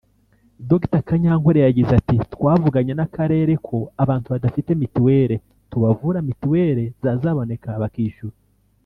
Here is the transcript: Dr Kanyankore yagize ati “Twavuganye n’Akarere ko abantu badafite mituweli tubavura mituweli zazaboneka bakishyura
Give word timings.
Dr 0.69 1.01
Kanyankore 1.07 1.59
yagize 1.67 1.91
ati 1.99 2.15
“Twavuganye 2.33 2.93
n’Akarere 2.95 3.53
ko 3.67 3.77
abantu 4.03 4.27
badafite 4.33 4.69
mituweli 4.81 5.35
tubavura 5.71 6.19
mituweli 6.27 6.83
zazaboneka 7.03 7.69
bakishyura 7.83 8.35